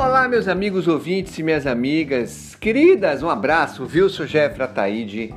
Olá, 0.00 0.26
meus 0.26 0.48
amigos 0.48 0.88
ouvintes 0.88 1.38
e 1.38 1.42
minhas 1.42 1.66
amigas 1.66 2.54
queridas, 2.54 3.22
um 3.22 3.28
abraço, 3.28 3.82
Wilson 3.82 4.24
Jeffra 4.24 4.66
Taide, 4.66 5.30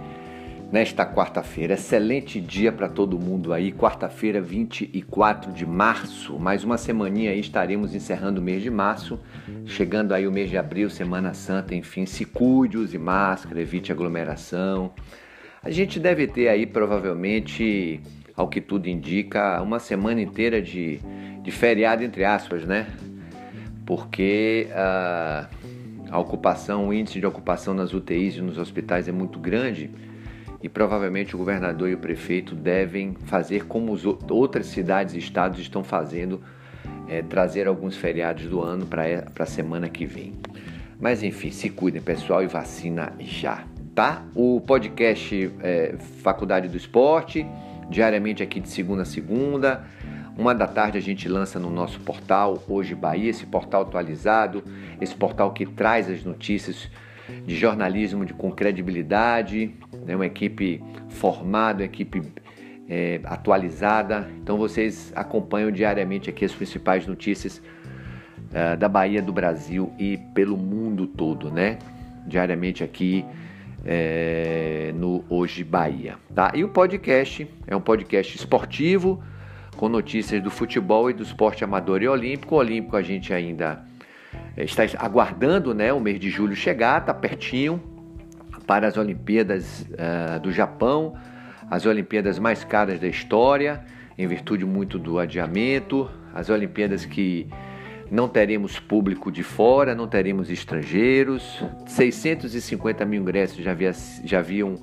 nesta 0.71 1.05
quarta-feira. 1.05 1.73
Excelente 1.73 2.39
dia 2.39 2.71
para 2.71 2.87
todo 2.87 3.19
mundo 3.19 3.51
aí, 3.51 3.73
quarta-feira, 3.73 4.39
24 4.39 5.51
de 5.51 5.65
março. 5.65 6.39
Mais 6.39 6.63
uma 6.63 6.77
semaninha 6.77 7.31
aí, 7.31 7.41
estaremos 7.41 7.93
encerrando 7.93 8.39
o 8.39 8.43
mês 8.43 8.63
de 8.63 8.71
março, 8.71 9.19
chegando 9.65 10.13
aí 10.13 10.25
o 10.25 10.31
mês 10.31 10.49
de 10.49 10.57
abril, 10.57 10.89
Semana 10.89 11.33
Santa, 11.33 11.75
enfim, 11.75 12.05
se 12.05 12.23
cuide, 12.23 12.77
use 12.77 12.97
máscara, 12.97 13.59
evite 13.59 13.91
aglomeração. 13.91 14.93
A 15.61 15.69
gente 15.69 15.99
deve 15.99 16.25
ter 16.25 16.47
aí, 16.47 16.65
provavelmente, 16.65 17.99
ao 18.33 18.47
que 18.47 18.61
tudo 18.61 18.87
indica, 18.87 19.61
uma 19.61 19.77
semana 19.77 20.21
inteira 20.21 20.61
de, 20.61 21.01
de 21.41 21.51
feriado, 21.51 22.01
entre 22.01 22.23
aspas, 22.23 22.63
né? 22.63 22.87
Porque 23.85 24.67
a, 24.73 25.47
a 26.09 26.19
ocupação, 26.19 26.87
o 26.87 26.93
índice 26.93 27.19
de 27.19 27.25
ocupação 27.25 27.73
nas 27.73 27.93
UTIs 27.93 28.35
e 28.35 28.41
nos 28.41 28.57
hospitais 28.57 29.07
é 29.07 29.11
muito 29.11 29.39
grande 29.39 29.89
e 30.63 30.69
provavelmente 30.69 31.35
o 31.35 31.37
governador 31.37 31.89
e 31.89 31.93
o 31.93 31.97
prefeito 31.97 32.55
devem 32.55 33.15
fazer 33.25 33.65
como 33.65 33.97
outras 34.29 34.67
cidades 34.67 35.13
e 35.13 35.17
estados 35.17 35.59
estão 35.59 35.83
fazendo, 35.83 36.41
é, 37.09 37.21
trazer 37.21 37.67
alguns 37.67 37.97
feriados 37.97 38.45
do 38.45 38.61
ano 38.61 38.85
para 38.85 39.25
a 39.37 39.45
semana 39.45 39.89
que 39.89 40.05
vem. 40.05 40.33
Mas 41.01 41.21
enfim, 41.21 41.51
se 41.51 41.69
cuidem 41.69 42.01
pessoal 42.01 42.41
e 42.41 42.47
vacina 42.47 43.11
já, 43.19 43.65
tá? 43.93 44.23
O 44.33 44.61
podcast 44.61 45.51
é, 45.61 45.95
Faculdade 46.21 46.69
do 46.69 46.77
Esporte, 46.77 47.45
diariamente 47.89 48.41
aqui 48.41 48.61
de 48.61 48.69
segunda 48.69 49.01
a 49.01 49.05
segunda. 49.05 49.85
Uma 50.37 50.55
da 50.55 50.65
tarde 50.65 50.97
a 50.97 51.01
gente 51.01 51.29
lança 51.29 51.59
no 51.59 51.69
nosso 51.69 51.99
portal 51.99 52.63
Hoje 52.67 52.95
Bahia, 52.95 53.29
esse 53.29 53.45
portal 53.45 53.83
atualizado, 53.83 54.63
esse 54.99 55.13
portal 55.13 55.51
que 55.51 55.65
traz 55.65 56.09
as 56.09 56.23
notícias 56.23 56.89
de 57.45 57.55
jornalismo 57.55 58.25
de, 58.25 58.33
com 58.33 58.51
credibilidade, 58.51 59.75
né? 60.05 60.15
uma 60.15 60.25
equipe 60.25 60.83
formada, 61.09 61.83
uma 61.83 61.85
equipe 61.85 62.21
é, 62.89 63.21
atualizada. 63.25 64.27
Então 64.41 64.57
vocês 64.57 65.13
acompanham 65.15 65.71
diariamente 65.71 66.31
aqui 66.31 66.45
as 66.45 66.51
principais 66.51 67.05
notícias 67.05 67.61
uh, 68.49 68.75
da 68.77 68.89
Bahia, 68.89 69.21
do 69.21 69.31
Brasil 69.31 69.93
e 69.99 70.17
pelo 70.33 70.57
mundo 70.57 71.05
todo, 71.05 71.51
né? 71.51 71.77
Diariamente 72.25 72.83
aqui 72.83 73.23
é, 73.85 74.91
no 74.95 75.23
Hoje 75.29 75.63
Bahia, 75.63 76.15
tá? 76.33 76.51
E 76.55 76.63
o 76.63 76.69
podcast 76.69 77.47
é 77.67 77.75
um 77.75 77.81
podcast 77.81 78.35
esportivo 78.35 79.21
com 79.73 79.89
notícias 79.89 80.41
do 80.41 80.49
futebol 80.49 81.09
e 81.09 81.13
do 81.13 81.23
esporte 81.23 81.63
amador 81.63 82.01
e 82.01 82.07
olímpico. 82.07 82.55
O 82.55 82.57
olímpico 82.57 82.95
a 82.95 83.01
gente 83.01 83.33
ainda 83.33 83.83
eh, 84.55 84.63
está 84.63 84.83
aguardando 84.97 85.73
né, 85.73 85.91
o 85.91 85.99
mês 85.99 86.19
de 86.19 86.29
julho 86.29 86.55
chegar, 86.55 87.01
está 87.01 87.13
pertinho 87.13 87.81
para 88.65 88.87
as 88.87 88.97
Olimpíadas 88.97 89.81
uh, 89.81 90.39
do 90.39 90.51
Japão, 90.51 91.15
as 91.69 91.85
Olimpíadas 91.85 92.39
mais 92.39 92.63
caras 92.63 92.99
da 92.99 93.07
história, 93.07 93.83
em 94.17 94.25
virtude 94.27 94.65
muito 94.65 94.97
do 94.97 95.19
adiamento, 95.19 96.09
as 96.33 96.49
Olimpíadas 96.49 97.05
que 97.05 97.47
não 98.09 98.27
teremos 98.27 98.79
público 98.79 99.31
de 99.31 99.43
fora, 99.43 99.95
não 99.95 100.07
teremos 100.07 100.49
estrangeiros, 100.49 101.63
650 101.87 103.03
mil 103.05 103.21
ingressos 103.21 103.57
já, 103.57 103.71
havia, 103.71 103.91
já, 104.23 104.39
haviam, 104.39 104.75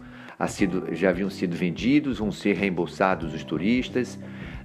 já 0.93 1.11
haviam 1.11 1.31
sido 1.31 1.57
vendidos, 1.57 2.19
vão 2.19 2.33
ser 2.33 2.57
reembolsados 2.57 3.33
os 3.33 3.45
turistas 3.45 4.19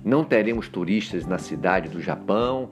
não 0.06 0.24
teremos 0.24 0.70
turistas 0.70 1.26
na 1.26 1.40
cidade 1.40 1.90
do 1.90 2.00
Japão. 2.00 2.70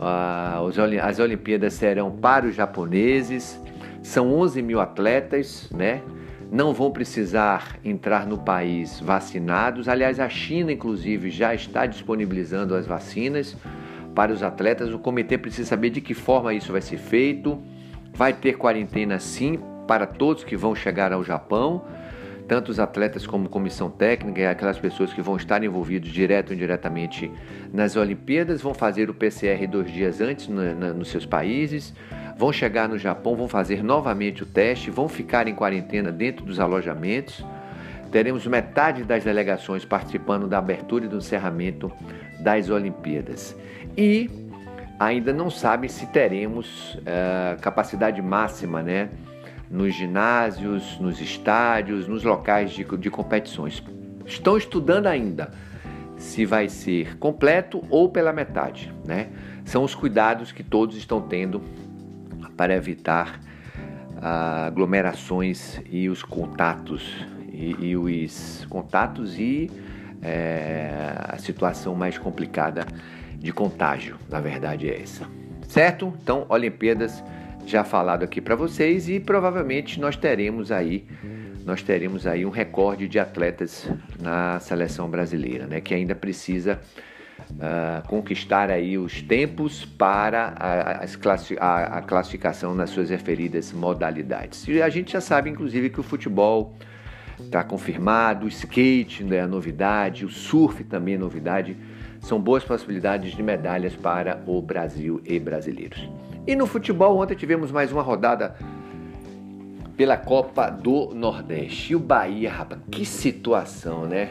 Ah, 0.00 0.60
as 1.04 1.20
Olimpíadas 1.20 1.74
serão 1.74 2.10
para 2.10 2.44
os 2.44 2.56
japoneses. 2.56 3.58
São 4.02 4.34
11 4.34 4.60
mil 4.62 4.80
atletas, 4.80 5.70
né? 5.72 6.02
Não 6.50 6.74
vão 6.74 6.90
precisar 6.90 7.78
entrar 7.84 8.26
no 8.26 8.38
país 8.38 9.00
vacinados. 9.00 9.88
Aliás, 9.88 10.18
a 10.18 10.28
China, 10.28 10.72
inclusive, 10.72 11.30
já 11.30 11.54
está 11.54 11.86
disponibilizando 11.86 12.74
as 12.74 12.86
vacinas 12.86 13.56
para 14.14 14.32
os 14.32 14.42
atletas. 14.42 14.92
O 14.92 14.98
comitê 14.98 15.38
precisa 15.38 15.68
saber 15.68 15.90
de 15.90 16.00
que 16.00 16.14
forma 16.14 16.52
isso 16.52 16.72
vai 16.72 16.82
ser 16.82 16.98
feito. 16.98 17.62
Vai 18.12 18.32
ter 18.32 18.54
quarentena, 18.54 19.18
sim, 19.20 19.58
para 19.86 20.06
todos 20.06 20.42
que 20.42 20.56
vão 20.56 20.74
chegar 20.74 21.12
ao 21.12 21.22
Japão 21.22 21.84
tanto 22.48 22.70
os 22.70 22.78
atletas 22.78 23.26
como 23.26 23.48
comissão 23.48 23.90
técnica 23.90 24.40
e 24.40 24.46
aquelas 24.46 24.78
pessoas 24.78 25.12
que 25.12 25.20
vão 25.20 25.36
estar 25.36 25.62
envolvidos 25.64 26.10
direto 26.10 26.50
ou 26.50 26.54
indiretamente 26.54 27.30
nas 27.72 27.96
Olimpíadas 27.96 28.60
vão 28.60 28.72
fazer 28.72 29.10
o 29.10 29.14
PCR 29.14 29.66
dois 29.68 29.90
dias 29.90 30.20
antes 30.20 30.48
na, 30.48 30.92
nos 30.92 31.08
seus 31.08 31.26
países, 31.26 31.92
vão 32.36 32.52
chegar 32.52 32.88
no 32.88 32.98
Japão, 32.98 33.34
vão 33.34 33.48
fazer 33.48 33.82
novamente 33.82 34.42
o 34.42 34.46
teste, 34.46 34.90
vão 34.90 35.08
ficar 35.08 35.48
em 35.48 35.54
quarentena 35.54 36.12
dentro 36.12 36.44
dos 36.44 36.60
alojamentos. 36.60 37.44
Teremos 38.12 38.46
metade 38.46 39.02
das 39.02 39.24
delegações 39.24 39.84
participando 39.84 40.46
da 40.46 40.58
abertura 40.58 41.06
e 41.06 41.08
do 41.08 41.16
encerramento 41.16 41.90
das 42.38 42.70
Olimpíadas. 42.70 43.56
E 43.96 44.30
ainda 44.98 45.32
não 45.32 45.50
sabem 45.50 45.88
se 45.88 46.06
teremos 46.06 46.94
uh, 46.94 47.60
capacidade 47.60 48.22
máxima, 48.22 48.82
né? 48.82 49.08
Nos 49.70 49.94
ginásios, 49.94 50.98
nos 51.00 51.20
estádios, 51.20 52.06
nos 52.06 52.22
locais 52.22 52.72
de, 52.72 52.84
de 52.84 53.10
competições. 53.10 53.82
Estão 54.24 54.56
estudando 54.56 55.06
ainda 55.06 55.50
se 56.16 56.46
vai 56.46 56.68
ser 56.68 57.18
completo 57.18 57.82
ou 57.90 58.08
pela 58.08 58.32
metade, 58.32 58.92
né? 59.04 59.28
São 59.64 59.84
os 59.84 59.94
cuidados 59.94 60.52
que 60.52 60.62
todos 60.62 60.96
estão 60.96 61.20
tendo 61.20 61.60
para 62.56 62.74
evitar 62.74 63.40
ah, 64.20 64.66
aglomerações 64.66 65.80
e 65.90 66.08
os 66.08 66.22
contatos 66.22 67.26
e, 67.52 67.76
e 67.80 67.96
os 67.96 68.66
contatos 68.68 69.38
e 69.38 69.70
é, 70.22 70.90
a 71.28 71.36
situação 71.38 71.94
mais 71.94 72.16
complicada 72.16 72.86
de 73.38 73.52
contágio, 73.52 74.16
na 74.30 74.40
verdade 74.40 74.88
é 74.88 75.02
essa, 75.02 75.26
certo? 75.68 76.12
Então, 76.22 76.46
Olimpíadas 76.48 77.22
já 77.70 77.84
falado 77.84 78.22
aqui 78.22 78.40
para 78.40 78.54
vocês 78.54 79.08
e 79.08 79.20
provavelmente 79.20 80.00
nós 80.00 80.16
teremos 80.16 80.70
aí 80.72 81.06
nós 81.66 81.82
teremos 81.82 82.28
aí 82.28 82.46
um 82.46 82.50
recorde 82.50 83.08
de 83.08 83.18
atletas 83.18 83.90
na 84.20 84.60
seleção 84.60 85.10
brasileira, 85.10 85.66
né, 85.66 85.80
que 85.80 85.92
ainda 85.92 86.14
precisa 86.14 86.80
uh, 87.50 88.06
conquistar 88.06 88.70
aí 88.70 88.96
os 88.96 89.20
tempos 89.20 89.84
para 89.84 90.54
a, 90.56 91.04
a, 91.60 91.98
a, 91.98 92.02
classificação 92.02 92.72
nas 92.72 92.90
suas 92.90 93.10
referidas 93.10 93.72
modalidades. 93.72 94.68
E 94.68 94.80
a 94.80 94.88
gente 94.88 95.12
já 95.12 95.20
sabe, 95.20 95.50
inclusive, 95.50 95.90
que 95.90 95.98
o 95.98 96.04
futebol 96.04 96.76
está 97.40 97.64
confirmado, 97.64 98.46
o 98.46 98.48
skate 98.48 99.26
é 99.34 99.40
a 99.40 99.48
novidade, 99.48 100.24
o 100.24 100.28
surf 100.28 100.84
também 100.84 101.14
é 101.14 101.18
novidade. 101.18 101.76
São 102.20 102.40
boas 102.40 102.62
possibilidades 102.62 103.32
de 103.32 103.42
medalhas 103.42 103.94
para 103.96 104.40
o 104.46 104.62
Brasil 104.62 105.20
e 105.24 105.38
brasileiros. 105.40 106.08
E 106.46 106.54
no 106.54 106.64
futebol, 106.64 107.18
ontem 107.18 107.34
tivemos 107.34 107.72
mais 107.72 107.90
uma 107.90 108.02
rodada 108.02 108.54
pela 109.96 110.16
Copa 110.16 110.70
do 110.70 111.12
Nordeste. 111.12 111.92
E 111.92 111.96
o 111.96 111.98
Bahia, 111.98 112.52
rapaz, 112.52 112.80
que 112.88 113.04
situação, 113.04 114.06
né? 114.06 114.28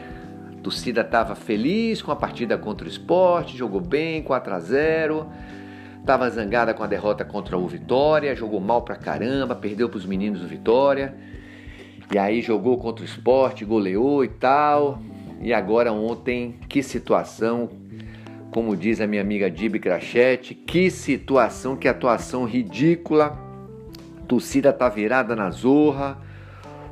A 0.56 0.62
torcida 0.62 1.02
estava 1.02 1.34
feliz 1.34 2.00
com 2.00 2.10
a 2.10 2.16
partida 2.16 2.56
contra 2.56 2.86
o 2.86 2.90
esporte, 2.90 3.54
jogou 3.58 3.82
bem, 3.82 4.22
4 4.22 4.54
a 4.54 4.60
0 4.60 5.26
Estava 6.00 6.30
zangada 6.30 6.72
com 6.72 6.82
a 6.82 6.86
derrota 6.86 7.22
contra 7.22 7.58
o 7.58 7.68
Vitória, 7.68 8.34
jogou 8.34 8.60
mal 8.60 8.80
pra 8.80 8.96
caramba, 8.96 9.54
perdeu 9.54 9.86
para 9.86 9.98
os 9.98 10.06
meninos 10.06 10.40
do 10.40 10.48
Vitória. 10.48 11.14
E 12.10 12.16
aí 12.16 12.40
jogou 12.40 12.78
contra 12.78 13.02
o 13.02 13.06
esporte, 13.06 13.62
goleou 13.62 14.24
e 14.24 14.28
tal. 14.28 15.00
E 15.42 15.52
agora 15.52 15.92
ontem, 15.92 16.54
que 16.66 16.82
situação, 16.82 17.68
como 18.56 18.74
diz 18.74 19.02
a 19.02 19.06
minha 19.06 19.20
amiga 19.20 19.50
Dibi 19.50 19.78
Crachete, 19.78 20.54
que 20.54 20.90
situação, 20.90 21.76
que 21.76 21.86
atuação 21.86 22.46
ridícula. 22.46 23.38
A 24.16 24.22
torcida 24.22 24.72
tá 24.72 24.88
virada 24.88 25.36
na 25.36 25.50
zorra. 25.50 26.16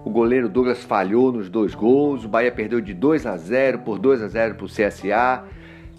O 0.04 0.10
goleiro 0.10 0.46
Douglas 0.46 0.84
falhou 0.84 1.32
nos 1.32 1.48
dois 1.48 1.74
gols. 1.74 2.26
O 2.26 2.28
Bahia 2.28 2.52
perdeu 2.52 2.82
de 2.82 2.92
2 2.92 3.24
a 3.24 3.38
0 3.38 3.78
por 3.78 3.98
2 3.98 4.20
a 4.20 4.28
0 4.28 4.56
pro 4.56 4.66
CSA. 4.66 5.42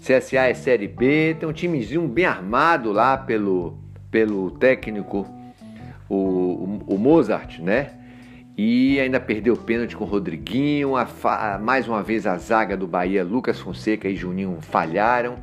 CSA 0.00 0.42
é 0.48 0.54
Série 0.54 0.86
B, 0.86 1.34
tem 1.40 1.48
um 1.48 1.52
timezinho 1.52 2.06
bem 2.06 2.26
armado 2.26 2.92
lá 2.92 3.18
pelo, 3.18 3.76
pelo 4.08 4.52
técnico, 4.52 5.26
o, 6.08 6.14
o, 6.14 6.94
o 6.94 6.96
Mozart, 6.96 7.58
né? 7.58 7.90
E 8.56 8.98
ainda 8.98 9.20
perdeu 9.20 9.54
o 9.54 9.58
pênalti 9.58 9.94
com 9.94 10.04
o 10.04 10.06
Rodriguinho. 10.06 10.92
Mais 11.60 11.86
uma 11.86 12.02
vez 12.02 12.26
a 12.26 12.38
zaga 12.38 12.76
do 12.76 12.86
Bahia, 12.86 13.22
Lucas 13.22 13.60
Fonseca 13.60 14.08
e 14.08 14.16
Juninho 14.16 14.58
falharam. 14.60 15.36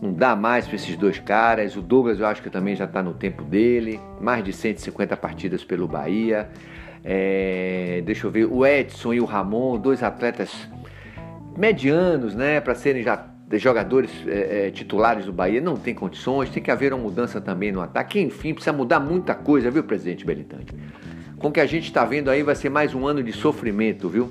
Não 0.00 0.12
dá 0.12 0.36
mais 0.36 0.66
para 0.66 0.76
esses 0.76 0.96
dois 0.96 1.18
caras. 1.18 1.74
O 1.74 1.82
Douglas 1.82 2.20
eu 2.20 2.26
acho 2.26 2.40
que 2.40 2.48
também 2.48 2.76
já 2.76 2.84
está 2.84 3.02
no 3.02 3.12
tempo 3.12 3.42
dele. 3.42 3.98
Mais 4.20 4.44
de 4.44 4.52
150 4.52 5.16
partidas 5.16 5.64
pelo 5.64 5.88
Bahia. 5.88 6.48
É, 7.04 8.02
deixa 8.04 8.26
eu 8.26 8.30
ver, 8.30 8.44
o 8.44 8.66
Edson 8.66 9.14
e 9.14 9.20
o 9.20 9.24
Ramon, 9.24 9.78
dois 9.78 10.02
atletas 10.02 10.68
medianos, 11.56 12.34
né, 12.34 12.60
para 12.60 12.74
serem 12.74 13.02
já 13.02 13.26
jogadores 13.52 14.10
é, 14.26 14.66
é, 14.66 14.70
titulares 14.70 15.24
do 15.24 15.32
Bahia 15.32 15.60
não 15.60 15.76
tem 15.76 15.94
condições, 15.94 16.50
tem 16.50 16.62
que 16.62 16.70
haver 16.70 16.92
uma 16.92 17.02
mudança 17.02 17.40
também 17.40 17.72
no 17.72 17.80
ataque. 17.80 18.20
Enfim, 18.20 18.52
precisa 18.52 18.72
mudar 18.72 19.00
muita 19.00 19.34
coisa, 19.34 19.70
viu, 19.70 19.82
presidente 19.82 20.24
Belitante? 20.24 20.74
Com 21.38 21.48
o 21.48 21.52
que 21.52 21.60
a 21.60 21.66
gente 21.66 21.84
está 21.84 22.04
vendo 22.04 22.30
aí, 22.30 22.42
vai 22.42 22.56
ser 22.56 22.68
mais 22.68 22.92
um 22.94 23.06
ano 23.06 23.22
de 23.22 23.32
sofrimento, 23.32 24.08
viu? 24.08 24.28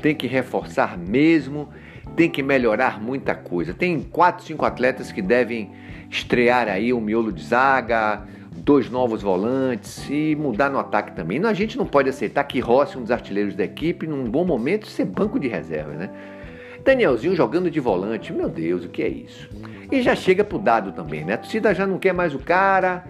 Tem 0.00 0.14
que 0.14 0.28
reforçar 0.28 0.96
mesmo, 0.96 1.68
tem 2.14 2.30
que 2.30 2.40
melhorar 2.40 3.02
muita 3.02 3.34
coisa. 3.34 3.74
Tem 3.74 4.00
quatro, 4.00 4.44
cinco 4.44 4.64
atletas 4.64 5.10
que 5.10 5.20
devem 5.20 5.72
estrear 6.08 6.68
aí 6.68 6.92
um 6.92 7.00
miolo 7.00 7.32
de 7.32 7.42
zaga, 7.42 8.22
dois 8.58 8.88
novos 8.88 9.22
volantes 9.22 10.08
e 10.08 10.36
mudar 10.36 10.70
no 10.70 10.78
ataque 10.78 11.16
também. 11.16 11.44
A 11.44 11.52
gente 11.52 11.76
não 11.76 11.84
pode 11.84 12.08
aceitar 12.08 12.44
que 12.44 12.60
Rossi, 12.60 12.96
um 12.96 13.02
dos 13.02 13.10
artilheiros 13.10 13.56
da 13.56 13.64
equipe, 13.64 14.06
num 14.06 14.30
bom 14.30 14.44
momento, 14.44 14.86
ser 14.86 15.04
banco 15.04 15.40
de 15.40 15.48
reserva, 15.48 15.94
né? 15.94 16.10
Danielzinho 16.84 17.34
jogando 17.34 17.68
de 17.68 17.80
volante, 17.80 18.32
meu 18.32 18.48
Deus, 18.48 18.84
o 18.84 18.88
que 18.88 19.02
é 19.02 19.08
isso? 19.08 19.50
E 19.90 20.00
já 20.00 20.14
chega 20.14 20.44
pro 20.44 20.60
dado 20.60 20.92
também, 20.92 21.24
né? 21.24 21.34
A 21.34 21.38
torcida 21.38 21.74
já 21.74 21.84
não 21.84 21.98
quer 21.98 22.14
mais 22.14 22.32
o 22.32 22.38
cara, 22.38 23.04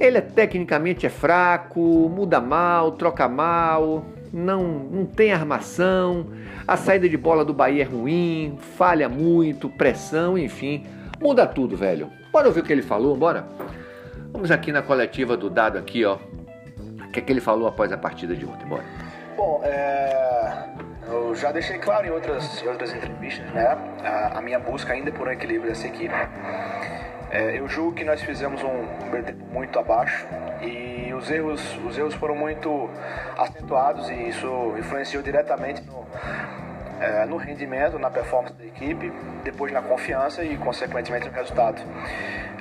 ele 0.00 0.18
é, 0.18 0.20
tecnicamente 0.20 1.06
é 1.06 1.08
fraco, 1.08 1.80
muda 1.80 2.40
mal, 2.40 2.92
troca 2.92 3.28
mal, 3.28 4.04
não, 4.32 4.62
não 4.64 5.04
tem 5.04 5.32
armação, 5.32 6.26
a 6.66 6.76
saída 6.76 7.08
de 7.08 7.16
bola 7.16 7.44
do 7.44 7.52
Bahia 7.52 7.82
é 7.82 7.86
ruim, 7.86 8.58
falha 8.76 9.08
muito, 9.08 9.68
pressão, 9.68 10.38
enfim, 10.38 10.86
muda 11.20 11.46
tudo, 11.46 11.76
velho. 11.76 12.10
Bora 12.32 12.46
ouvir 12.46 12.60
o 12.60 12.62
que 12.64 12.72
ele 12.72 12.82
falou, 12.82 13.16
bora? 13.16 13.46
Vamos 14.32 14.50
aqui 14.50 14.72
na 14.72 14.80
coletiva 14.80 15.36
do 15.36 15.50
dado 15.50 15.76
aqui, 15.78 16.04
ó. 16.04 16.16
O 16.16 17.10
que 17.12 17.18
é 17.18 17.22
que 17.22 17.30
ele 17.30 17.40
falou 17.40 17.68
após 17.68 17.92
a 17.92 17.98
partida 17.98 18.34
de 18.34 18.46
ontem, 18.46 18.66
bora. 18.66 18.84
Bom, 19.36 19.60
é... 19.64 20.72
Eu 21.12 21.34
já 21.34 21.52
deixei 21.52 21.78
claro 21.78 22.06
em 22.06 22.10
outras, 22.10 22.62
outras 22.62 22.94
entrevistas, 22.94 23.44
né? 23.52 23.66
A, 24.02 24.38
a, 24.38 24.40
minha 24.40 24.58
busca 24.58 24.92
ainda 24.92 25.10
por 25.12 25.28
um 25.28 25.30
equilíbrio 25.30 25.68
dessa 25.68 25.86
equipe. 25.86 26.14
É, 27.32 27.58
eu 27.58 27.66
julgo 27.66 27.94
que 27.94 28.04
nós 28.04 28.20
fizemos 28.20 28.62
um 28.62 28.86
primeiro 29.00 29.24
tempo 29.24 29.42
muito 29.50 29.78
abaixo 29.78 30.26
e 30.60 31.14
os 31.14 31.30
erros, 31.30 31.78
os 31.82 31.96
erros 31.96 32.12
foram 32.14 32.36
muito 32.36 32.90
acentuados 33.38 34.10
e 34.10 34.28
isso 34.28 34.46
influenciou 34.78 35.22
diretamente 35.22 35.80
no, 35.80 36.06
é, 37.00 37.24
no 37.24 37.38
rendimento, 37.38 37.98
na 37.98 38.10
performance 38.10 38.54
da 38.54 38.66
equipe, 38.66 39.10
depois 39.42 39.72
na 39.72 39.80
confiança 39.80 40.44
e, 40.44 40.58
consequentemente, 40.58 41.26
no 41.26 41.32
resultado. 41.32 41.80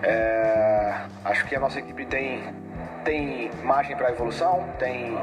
É, 0.04 1.02
acho 1.26 1.46
que 1.48 1.54
a 1.54 1.60
nossa 1.60 1.78
equipe 1.78 2.06
tem 2.06 2.42
tem 3.04 3.50
margem 3.64 3.96
para 3.98 4.12
evolução, 4.12 4.64
tem, 4.78 5.18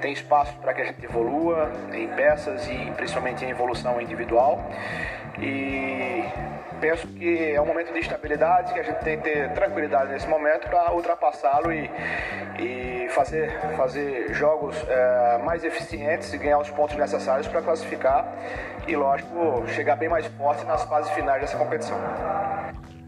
tem 0.00 0.12
espaço 0.12 0.56
para 0.56 0.72
que 0.72 0.80
a 0.80 0.84
gente 0.86 1.04
evolua 1.04 1.70
em 1.92 2.08
peças 2.08 2.66
e 2.68 2.90
principalmente 2.96 3.44
em 3.44 3.50
evolução 3.50 4.00
individual. 4.00 4.58
E 5.38 6.24
penso 6.80 7.06
que 7.06 7.52
é 7.52 7.60
um 7.60 7.66
momento 7.66 7.92
de 7.92 7.98
estabilidade, 7.98 8.72
que 8.72 8.80
a 8.80 8.82
gente 8.82 8.98
tem 9.04 9.18
que 9.18 9.24
ter 9.24 9.52
tranquilidade 9.52 10.12
nesse 10.12 10.26
momento 10.26 10.68
para 10.68 10.92
ultrapassá-lo 10.92 11.72
e, 11.72 11.90
e 12.58 13.08
fazer, 13.10 13.50
fazer 13.76 14.32
jogos 14.34 14.76
é, 14.88 15.38
mais 15.44 15.64
eficientes 15.64 16.32
e 16.32 16.38
ganhar 16.38 16.58
os 16.58 16.70
pontos 16.70 16.96
necessários 16.96 17.46
para 17.46 17.62
classificar 17.62 18.26
e, 18.86 18.96
lógico, 18.96 19.64
chegar 19.68 19.96
bem 19.96 20.08
mais 20.08 20.26
forte 20.26 20.64
nas 20.64 20.84
fases 20.84 21.10
finais 21.12 21.40
dessa 21.40 21.56
competição. 21.56 21.98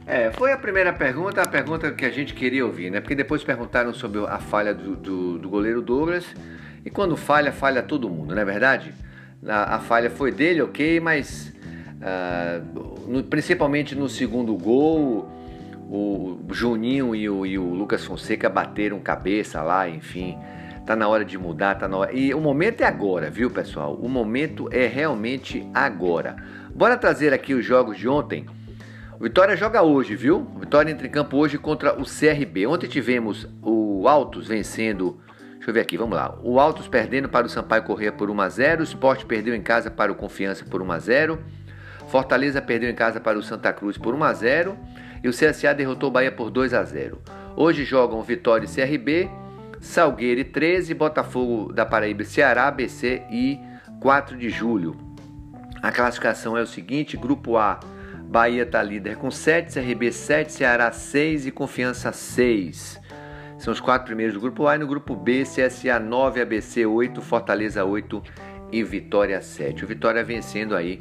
É, 0.07 0.31
foi 0.33 0.53
a 0.53 0.59
primeira 0.59 0.93
pergunta, 0.93 1.41
a 1.41 1.47
pergunta 1.47 1.91
que 1.93 2.05
a 2.05 2.11
gente 2.11 2.35
queria 2.35 2.67
ouvir, 2.67 2.91
né? 2.91 3.01
Porque 3.01 3.15
depois 3.15 3.45
perguntaram 3.45 3.95
sobre 3.95 4.27
a 4.27 4.39
falha 4.39 4.75
do, 4.75 4.97
do, 4.97 5.39
do 5.39 5.49
goleiro 5.49 5.81
Douglas. 5.81 6.27
E 6.85 6.91
quando 6.91 7.17
falha, 7.17 7.53
falha 7.53 7.83
todo 7.83 8.09
mundo, 8.09 8.35
não 8.35 8.43
é 8.43 8.45
verdade? 8.45 8.95
A, 9.47 9.77
a 9.77 9.79
falha 9.79 10.11
foi 10.11 10.33
dele, 10.33 10.63
ok, 10.63 10.99
mas 10.99 11.53
uh, 12.01 13.00
no, 13.11 13.25
principalmente 13.25 13.95
no 13.95 14.09
segundo 14.09 14.55
gol, 14.55 15.29
o 15.91 16.39
Juninho 16.51 17.15
e 17.15 17.29
o, 17.29 17.45
e 17.45 17.59
o 17.59 17.75
Lucas 17.75 18.05
Fonseca 18.05 18.49
bateram 18.49 19.01
cabeça 19.01 19.61
lá, 19.61 19.89
enfim. 19.89 20.39
Tá 20.87 20.95
na 20.95 21.09
hora 21.09 21.25
de 21.25 21.37
mudar, 21.37 21.75
tá 21.75 21.89
na 21.89 21.97
hora. 21.97 22.13
E 22.13 22.33
o 22.33 22.41
momento 22.41 22.81
é 22.83 22.87
agora, 22.87 23.29
viu, 23.29 23.51
pessoal? 23.51 23.95
O 23.97 24.09
momento 24.09 24.69
é 24.73 24.87
realmente 24.87 25.69
agora. 25.75 26.37
Bora 26.73 26.97
trazer 26.97 27.35
aqui 27.35 27.53
os 27.53 27.65
jogos 27.65 27.99
de 27.99 28.09
ontem. 28.09 28.47
Vitória 29.21 29.57
joga 29.57 29.83
hoje, 29.83 30.15
viu? 30.15 30.47
Vitória 30.59 30.91
entra 30.91 31.07
em 31.07 31.11
campo 31.11 31.37
hoje 31.37 31.59
contra 31.59 32.01
o 32.01 32.05
CRB. 32.05 32.67
Ontem 32.67 32.87
tivemos 32.87 33.47
o 33.61 34.09
Altos 34.09 34.47
vencendo. 34.47 35.21
Deixa 35.57 35.71
eu 35.71 35.75
ver 35.75 35.81
aqui, 35.81 35.99
vamos 35.99 36.17
lá. 36.17 36.39
O 36.43 36.59
Altos 36.59 36.89
perdendo 36.89 37.29
para 37.29 37.45
o 37.47 37.51
Sampaio 37.51 37.83
Corrêa 37.83 38.11
por 38.11 38.31
1 38.31 38.41
a 38.41 38.49
0, 38.49 38.81
o 38.81 38.85
Sport 38.85 39.25
perdeu 39.27 39.55
em 39.55 39.61
casa 39.61 39.91
para 39.91 40.11
o 40.11 40.15
Confiança 40.15 40.65
por 40.65 40.81
1 40.81 40.93
a 40.93 40.99
0, 40.99 41.39
Fortaleza 42.11 42.61
perdeu 42.61 42.91
em 42.91 42.95
casa 42.95 43.21
para 43.21 43.39
o 43.39 43.43
Santa 43.43 43.73
Cruz 43.73 43.97
por 43.97 44.17
1 44.17 44.25
a 44.25 44.33
0 44.33 44.77
e 45.23 45.29
o 45.29 45.31
CSA 45.31 45.73
derrotou 45.73 46.09
o 46.09 46.13
Bahia 46.13 46.33
por 46.33 46.51
2 46.51 46.75
a 46.75 46.83
0. 46.83 47.23
Hoje 47.55 47.85
jogam 47.85 48.21
Vitória 48.21 48.67
e 48.67 48.69
CRB, 48.69 49.31
Salgueiro 49.81 50.41
e 50.41 50.45
13, 50.45 50.93
Botafogo 50.93 51.73
da 51.73 51.87
Paraíba 51.87 52.25
Ceará, 52.25 52.67
ABC 52.67 53.23
e 53.31 53.61
4 54.01 54.37
de 54.37 54.51
julho. 54.51 54.97
A 55.81 55.93
classificação 55.93 56.57
é 56.57 56.63
o 56.63 56.67
seguinte: 56.67 57.17
Grupo 57.17 57.57
A 57.57 57.79
Bahia 58.25 58.65
está 58.65 58.83
líder 58.83 59.15
com 59.15 59.31
7, 59.31 59.73
CRB 59.73 60.11
7, 60.11 60.53
Ceará 60.53 60.91
6 60.91 61.47
e 61.47 61.53
Confiança 61.53 62.11
6. 62.11 63.01
São 63.57 63.73
os 63.73 63.79
quatro 63.79 64.07
primeiros 64.07 64.35
do 64.35 64.41
grupo 64.41 64.67
A 64.67 64.75
e 64.75 64.79
no 64.79 64.87
grupo 64.87 65.15
B, 65.15 65.45
CSA 65.45 66.01
9, 66.01 66.41
ABC 66.41 66.85
8, 66.85 67.23
Fortaleza 67.23 67.85
8 67.85 68.21
e 68.73 68.83
Vitória 68.83 69.41
7. 69.41 69.85
O 69.85 69.87
Vitória 69.87 70.25
vencendo 70.25 70.75
aí 70.75 70.99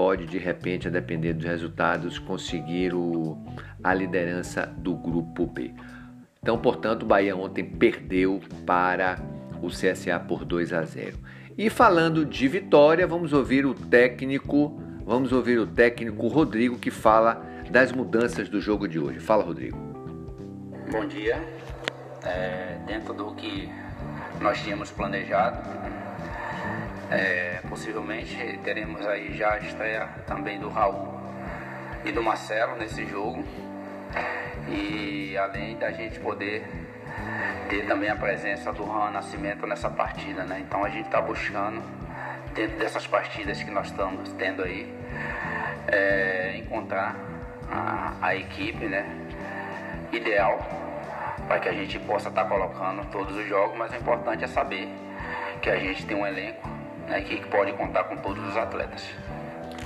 pode 0.00 0.24
de 0.24 0.38
repente, 0.38 0.88
a 0.88 0.90
depender 0.90 1.34
dos 1.34 1.44
resultados, 1.44 2.18
conseguir 2.18 2.94
o, 2.94 3.36
a 3.84 3.92
liderança 3.92 4.64
do 4.64 4.94
grupo 4.94 5.44
B. 5.44 5.74
Então, 6.42 6.56
portanto, 6.56 7.02
o 7.02 7.06
Bahia 7.06 7.36
ontem 7.36 7.62
perdeu 7.62 8.40
para 8.64 9.18
o 9.60 9.68
CSA 9.68 10.18
por 10.18 10.46
2 10.46 10.72
a 10.72 10.82
0. 10.84 11.18
E 11.58 11.68
falando 11.68 12.24
de 12.24 12.48
vitória, 12.48 13.06
vamos 13.06 13.34
ouvir 13.34 13.66
o 13.66 13.74
técnico 13.74 14.80
Vamos 15.04 15.32
ouvir 15.32 15.58
o 15.58 15.66
técnico 15.66 16.28
Rodrigo 16.28 16.78
que 16.78 16.90
fala 16.90 17.44
das 17.70 17.92
mudanças 17.92 18.48
do 18.48 18.58
jogo 18.58 18.88
de 18.88 18.98
hoje. 18.98 19.18
Fala, 19.18 19.44
Rodrigo. 19.44 19.76
Bom 20.90 21.04
dia. 21.06 21.42
É, 22.24 22.78
dentro 22.86 23.12
do 23.12 23.34
que 23.34 23.68
nós 24.40 24.62
tínhamos 24.62 24.90
planejado, 24.92 25.58
é, 27.10 27.60
possivelmente 27.68 28.60
teremos 28.62 29.04
aí 29.06 29.36
já 29.36 29.54
a 29.54 29.58
estreia 29.58 30.08
também 30.26 30.60
do 30.60 30.68
Raul 30.68 31.20
e 32.04 32.12
do 32.12 32.22
Marcelo 32.22 32.76
nesse 32.76 33.04
jogo. 33.04 33.44
E 34.68 35.36
além 35.36 35.76
da 35.76 35.90
gente 35.90 36.20
poder 36.20 36.64
ter 37.68 37.86
também 37.86 38.08
a 38.08 38.16
presença 38.16 38.72
do 38.72 38.84
Juan 38.84 39.10
Nascimento 39.10 39.66
nessa 39.66 39.90
partida, 39.90 40.44
né? 40.44 40.60
Então 40.60 40.84
a 40.84 40.88
gente 40.88 41.06
está 41.06 41.20
buscando 41.20 41.82
dentro 42.54 42.78
dessas 42.78 43.06
partidas 43.06 43.62
que 43.62 43.70
nós 43.70 43.86
estamos 43.86 44.32
tendo 44.32 44.62
aí, 44.62 44.92
é, 45.88 46.56
encontrar 46.56 47.16
a, 47.70 48.14
a, 48.20 48.36
equipe 48.36 48.86
né, 48.86 49.06
ideal 50.12 50.58
para 51.46 51.60
que 51.60 51.68
a 51.68 51.72
gente 51.72 51.98
possa 52.00 52.28
estar 52.28 52.44
tá 52.44 52.48
colocando 52.48 53.04
todos 53.10 53.36
os 53.36 53.46
jogos, 53.48 53.76
mas 53.78 53.92
o 53.92 53.96
importante 53.96 54.44
é 54.44 54.46
saber 54.46 54.88
que 55.62 55.70
a 55.70 55.76
gente 55.76 56.04
tem 56.06 56.16
um 56.16 56.26
elenco 56.26 56.79
né, 57.10 57.20
que 57.20 57.44
pode 57.46 57.72
contar 57.72 58.04
com 58.04 58.16
todos 58.16 58.42
os 58.48 58.56
atletas. 58.56 59.04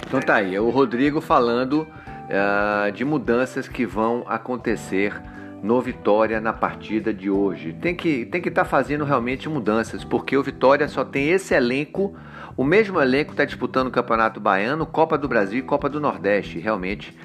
Então 0.07 0.21
tá 0.21 0.37
aí, 0.37 0.55
é 0.55 0.61
o 0.61 0.71
Rodrigo 0.71 1.21
falando 1.21 1.89
uh, 1.89 2.93
de 2.93 3.05
mudanças 3.05 3.67
que 3.67 3.85
vão 3.85 4.25
acontecer 4.29 5.21
no 5.63 5.81
Vitória 5.81 6.41
na 6.41 6.53
partida 6.53 7.13
de 7.13 7.31
hoje. 7.31 7.73
Tem 7.73 7.95
que 7.95 8.27
tem 8.27 8.41
que 8.41 8.51
estar 8.51 8.65
tá 8.65 8.69
fazendo 8.69 9.05
realmente 9.05 9.49
mudanças, 9.49 10.05
porque 10.05 10.37
o 10.37 10.43
Vitória 10.43 10.87
só 10.87 11.05
tem 11.05 11.31
esse 11.31 11.55
elenco 11.55 12.15
o 12.57 12.63
mesmo 12.63 13.01
elenco 13.01 13.33
está 13.33 13.45
disputando 13.45 13.89
o 13.89 13.91
Campeonato 13.91 14.39
Baiano, 14.39 14.87
Copa 14.87 15.19
do 15.19 15.27
Brasil 15.27 15.59
e 15.59 15.63
Copa 15.63 15.89
do 15.89 16.01
Nordeste. 16.01 16.61
Realmente 16.61 17.17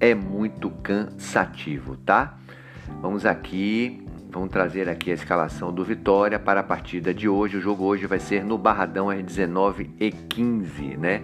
é 0.00 0.14
muito 0.14 0.70
cansativo, 0.70 1.96
tá? 1.98 2.38
Vamos 3.02 3.26
aqui, 3.26 4.02
vamos 4.30 4.50
trazer 4.50 4.88
aqui 4.88 5.10
a 5.10 5.14
escalação 5.14 5.72
do 5.72 5.84
Vitória 5.84 6.38
para 6.38 6.60
a 6.60 6.62
partida 6.62 7.12
de 7.12 7.28
hoje. 7.28 7.56
O 7.56 7.60
jogo 7.60 7.84
hoje 7.84 8.06
vai 8.06 8.18
ser 8.18 8.44
no 8.44 8.58
Barradão 8.58 9.10
às 9.10 9.22
19h15, 9.22 10.96
né? 10.96 11.22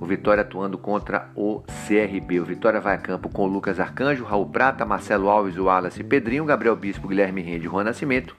O 0.00 0.06
Vitória 0.06 0.42
atuando 0.42 0.76
contra 0.76 1.30
o 1.34 1.62
CRB. 1.86 2.40
O 2.40 2.44
Vitória 2.44 2.80
vai 2.80 2.94
a 2.94 2.98
campo 2.98 3.28
com 3.28 3.46
Lucas 3.46 3.78
Arcanjo, 3.78 4.24
Raul 4.24 4.46
Prata, 4.46 4.84
Marcelo 4.84 5.28
Alves, 5.28 5.56
o 5.56 5.64
Wallace 5.64 6.02
Pedrinho, 6.02 6.44
Gabriel 6.44 6.76
Bispo, 6.76 7.08
Guilherme 7.08 7.42
Rende 7.42 7.64
Juan 7.64 7.84
Nascimento 7.84 8.36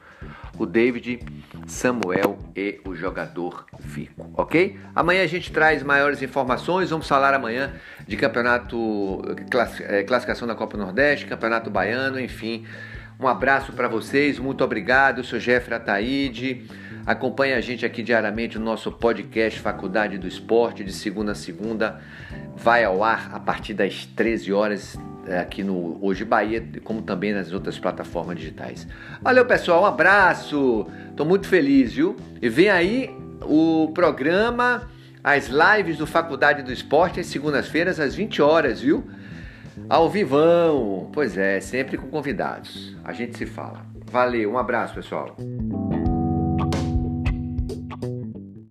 o 0.57 0.65
David, 0.65 1.19
Samuel 1.67 2.37
e 2.55 2.79
o 2.85 2.95
jogador 2.95 3.65
Vico, 3.79 4.31
ok? 4.33 4.79
Amanhã 4.95 5.23
a 5.23 5.27
gente 5.27 5.51
traz 5.51 5.83
maiores 5.83 6.21
informações, 6.21 6.89
vamos 6.89 7.07
falar 7.07 7.33
amanhã 7.33 7.73
de 8.07 8.15
campeonato, 8.15 9.21
eh, 9.81 10.03
classificação 10.03 10.47
da 10.47 10.55
Copa 10.55 10.77
Nordeste, 10.77 11.25
campeonato 11.25 11.69
baiano, 11.69 12.19
enfim. 12.19 12.65
Um 13.17 13.27
abraço 13.29 13.71
para 13.71 13.87
vocês, 13.87 14.37
muito 14.37 14.61
obrigado. 14.61 15.19
Eu 15.19 15.23
sou 15.23 15.39
Jeffrey 15.39 15.77
Ataíde. 15.77 16.65
Acompanhe 17.05 17.53
a 17.53 17.61
gente 17.61 17.85
aqui 17.85 18.03
diariamente 18.03 18.59
no 18.59 18.65
nosso 18.65 18.91
podcast 18.91 19.57
Faculdade 19.61 20.17
do 20.17 20.27
Esporte, 20.27 20.83
de 20.83 20.91
segunda 20.91 21.31
a 21.31 21.35
segunda. 21.35 22.01
Vai 22.57 22.83
ao 22.83 23.01
ar 23.01 23.29
a 23.33 23.39
partir 23.39 23.73
das 23.73 24.05
13 24.05 24.51
horas 24.51 24.97
é, 25.25 25.39
aqui 25.39 25.63
no 25.63 25.97
Hoje 26.03 26.25
Bahia, 26.25 26.61
como 26.83 27.01
também 27.01 27.31
nas 27.31 27.53
outras 27.53 27.79
plataformas 27.79 28.37
digitais. 28.37 28.85
Valeu, 29.21 29.45
pessoal, 29.45 29.83
um 29.83 29.85
abraço. 29.85 30.85
Tô 31.15 31.23
muito 31.23 31.47
feliz, 31.47 31.93
viu? 31.93 32.17
E 32.41 32.49
vem 32.49 32.69
aí 32.69 33.15
o 33.43 33.91
programa, 33.93 34.89
as 35.23 35.47
lives 35.47 35.97
do 35.97 36.05
Faculdade 36.05 36.63
do 36.63 36.71
Esporte, 36.71 37.21
às 37.21 37.27
segundas-feiras, 37.27 37.97
às 37.97 38.13
20 38.13 38.41
horas, 38.41 38.81
viu? 38.81 39.09
Ao 39.89 40.09
vivão. 40.09 41.09
Pois 41.13 41.37
é, 41.37 41.59
sempre 41.59 41.97
com 41.97 42.07
convidados. 42.07 42.95
A 43.03 43.13
gente 43.13 43.37
se 43.37 43.45
fala. 43.45 43.85
Valeu, 44.11 44.51
um 44.51 44.57
abraço, 44.57 44.95
pessoal. 44.95 45.35